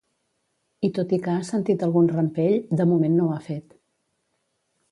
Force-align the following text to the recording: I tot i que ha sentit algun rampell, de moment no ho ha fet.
I 0.87 0.89
tot 0.97 1.13
i 1.17 1.19
que 1.27 1.33
ha 1.33 1.43
sentit 1.49 1.85
algun 1.87 2.09
rampell, 2.13 2.57
de 2.81 2.89
moment 2.93 3.17
no 3.19 3.27
ho 3.29 3.35
ha 3.35 3.39
fet. 3.51 3.77